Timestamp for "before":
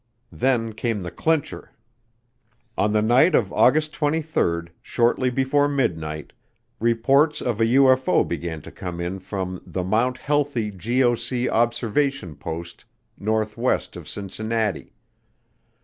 5.29-5.67